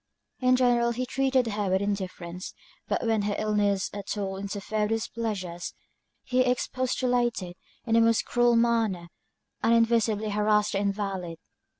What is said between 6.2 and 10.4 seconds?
he expostulated in the most cruel manner, and visibly